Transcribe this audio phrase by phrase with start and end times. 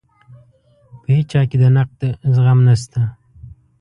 [1.01, 2.01] په هیچا کې د نقد
[2.35, 3.01] زغم نشته.